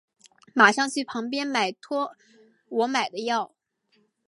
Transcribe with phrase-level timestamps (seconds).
[0.55, 2.15] 马上去旁边买托
[2.69, 3.53] 我买的药